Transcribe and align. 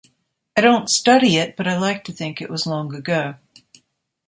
I 0.57 0.61
don't 0.61 0.89
study 0.89 1.37
it, 1.37 1.55
but 1.55 1.67
I 1.67 1.77
like 1.77 2.03
to 2.05 2.11
think 2.11 2.41
it 2.41 2.49
was 2.49 2.65
long 2.65 2.95
ago 2.95 3.35